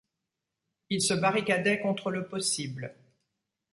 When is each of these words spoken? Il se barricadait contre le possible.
Il 0.89 0.99
se 0.99 1.13
barricadait 1.13 1.79
contre 1.79 2.09
le 2.09 2.25
possible. 2.27 2.95